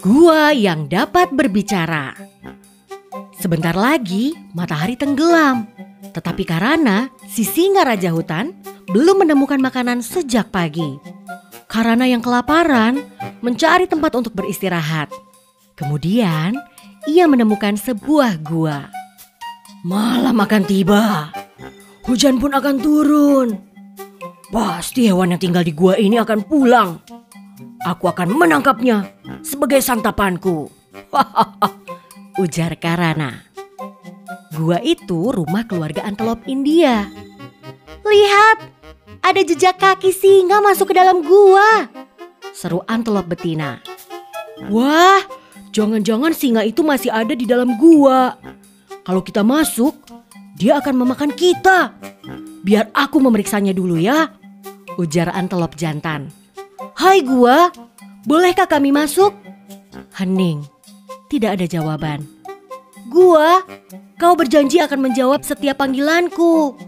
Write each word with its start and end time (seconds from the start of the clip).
Gua 0.00 0.48
yang 0.56 0.88
dapat 0.88 1.28
berbicara. 1.28 2.16
Sebentar 3.36 3.76
lagi 3.76 4.32
matahari 4.56 4.96
tenggelam. 4.96 5.68
Tetapi 6.16 6.40
karena 6.48 7.12
si 7.28 7.44
singa 7.44 7.84
raja 7.84 8.08
hutan 8.08 8.56
belum 8.88 9.28
menemukan 9.28 9.60
makanan 9.60 10.00
sejak 10.00 10.48
pagi. 10.48 10.96
Karena 11.68 12.08
yang 12.08 12.24
kelaparan 12.24 12.96
mencari 13.44 13.84
tempat 13.84 14.16
untuk 14.16 14.32
beristirahat. 14.32 15.12
Kemudian 15.76 16.56
ia 17.04 17.28
menemukan 17.28 17.76
sebuah 17.76 18.40
gua. 18.40 18.88
Malam 19.84 20.40
akan 20.40 20.62
tiba. 20.64 21.28
Hujan 22.08 22.40
pun 22.40 22.56
akan 22.56 22.76
turun. 22.80 23.48
Pasti 24.48 25.12
hewan 25.12 25.36
yang 25.36 25.40
tinggal 25.44 25.60
di 25.60 25.76
gua 25.76 26.00
ini 26.00 26.16
akan 26.16 26.40
pulang. 26.48 27.04
Aku 27.84 28.08
akan 28.08 28.32
menangkapnya 28.32 29.19
sebagai 29.42 29.80
santapanku. 29.80 30.68
Ujar 32.42 32.76
Karana. 32.80 33.46
Gua 34.54 34.80
itu 34.82 35.32
rumah 35.32 35.64
keluarga 35.64 36.04
antelop 36.04 36.44
India. 36.44 37.08
Lihat, 38.04 38.58
ada 39.20 39.40
jejak 39.40 39.78
kaki 39.78 40.10
singa 40.12 40.60
masuk 40.60 40.92
ke 40.92 40.94
dalam 40.96 41.22
gua. 41.24 41.88
Seru 42.50 42.82
antelop 42.90 43.30
betina. 43.30 43.80
Wah, 44.68 45.22
jangan-jangan 45.72 46.34
singa 46.34 46.62
itu 46.66 46.84
masih 46.84 47.08
ada 47.08 47.32
di 47.32 47.48
dalam 47.48 47.78
gua. 47.80 48.36
Kalau 49.06 49.24
kita 49.24 49.40
masuk, 49.40 49.96
dia 50.60 50.76
akan 50.76 51.06
memakan 51.06 51.32
kita. 51.32 51.96
Biar 52.60 52.92
aku 52.92 53.16
memeriksanya 53.22 53.72
dulu 53.72 53.96
ya. 53.96 54.28
Ujar 55.00 55.32
antelop 55.32 55.78
jantan. 55.78 56.28
Hai 57.00 57.24
gua, 57.24 57.72
bolehkah 58.24 58.68
kami 58.68 58.90
masuk? 58.90 59.32
Hening, 60.16 60.66
tidak 61.30 61.60
ada 61.60 61.66
jawaban. 61.66 62.26
Gua, 63.10 63.64
kau 64.20 64.38
berjanji 64.38 64.78
akan 64.78 65.10
menjawab 65.10 65.42
setiap 65.42 65.82
panggilanku. 65.82 66.78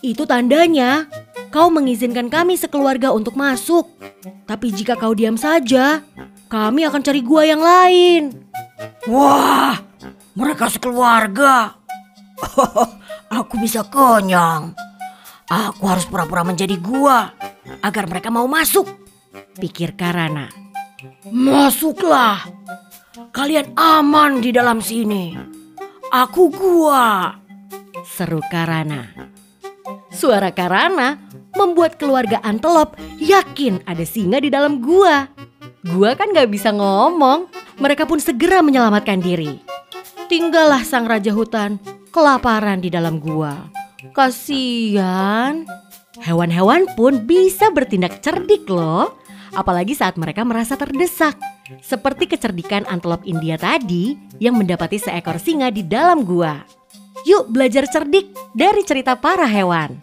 Itu 0.00 0.24
tandanya 0.24 1.08
kau 1.52 1.68
mengizinkan 1.72 2.28
kami 2.28 2.56
sekeluarga 2.56 3.12
untuk 3.12 3.36
masuk. 3.36 3.88
Tapi 4.46 4.72
jika 4.72 4.96
kau 4.96 5.12
diam 5.12 5.36
saja, 5.36 6.04
kami 6.46 6.86
akan 6.86 7.02
cari 7.02 7.20
gua 7.20 7.42
yang 7.44 7.60
lain. 7.60 8.22
Wah, 9.10 9.76
mereka 10.36 10.68
sekeluarga. 10.68 11.76
Aku 13.40 13.58
bisa 13.58 13.82
kenyang. 13.88 14.76
Aku 15.46 15.86
harus 15.86 16.06
pura-pura 16.06 16.42
menjadi 16.42 16.76
gua 16.78 17.32
agar 17.82 18.04
mereka 18.10 18.28
mau 18.30 18.46
masuk. 18.50 18.86
Pikir 19.56 19.96
Karana. 19.96 20.65
Masuklah. 21.30 22.46
Kalian 23.32 23.72
aman 23.76 24.40
di 24.40 24.50
dalam 24.52 24.80
sini. 24.80 25.36
Aku 26.12 26.52
gua. 26.52 27.34
Seru 28.06 28.40
Karana. 28.48 29.10
Suara 30.12 30.54
Karana 30.54 31.18
membuat 31.56 32.00
keluarga 32.00 32.40
antelop 32.44 32.96
yakin 33.20 33.82
ada 33.84 34.04
singa 34.04 34.40
di 34.40 34.48
dalam 34.48 34.80
gua. 34.80 35.28
Gua 35.84 36.16
kan 36.16 36.32
gak 36.32 36.48
bisa 36.52 36.72
ngomong. 36.72 37.50
Mereka 37.76 38.08
pun 38.08 38.16
segera 38.16 38.64
menyelamatkan 38.64 39.20
diri. 39.20 39.60
Tinggallah 40.26 40.82
sang 40.82 41.04
raja 41.04 41.30
hutan 41.30 41.78
kelaparan 42.08 42.80
di 42.80 42.88
dalam 42.88 43.20
gua. 43.20 43.68
Kasian. 44.16 45.68
Hewan-hewan 46.16 46.88
pun 46.96 47.28
bisa 47.28 47.68
bertindak 47.68 48.24
cerdik 48.24 48.64
loh. 48.72 49.20
Apalagi 49.54 49.94
saat 49.94 50.18
mereka 50.18 50.42
merasa 50.42 50.74
terdesak. 50.74 51.38
Seperti 51.82 52.30
kecerdikan 52.30 52.86
antelop 52.86 53.22
India 53.26 53.54
tadi 53.58 54.16
yang 54.42 54.58
mendapati 54.58 54.98
seekor 54.98 55.38
singa 55.38 55.70
di 55.70 55.86
dalam 55.86 56.26
gua. 56.26 56.62
Yuk 57.26 57.50
belajar 57.50 57.90
cerdik 57.90 58.30
dari 58.54 58.86
cerita 58.86 59.18
para 59.18 59.46
hewan. 59.46 59.98